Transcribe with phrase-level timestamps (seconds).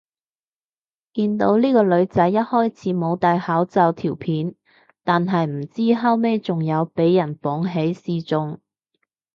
[1.13, 4.55] 見到呢個女仔一開始冇戴口罩條片，
[5.03, 8.59] 但係唔知後尾仲有俾人綁起示眾